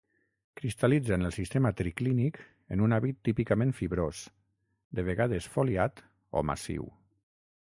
[0.59, 2.39] Cristal·litza en el sistema triclínic
[2.77, 4.23] en un hàbit típicament fibrós,
[5.01, 6.03] de vegades foliat
[6.41, 6.89] o massiu.